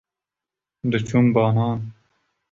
diçûn 0.89 1.25
banan 1.35 1.79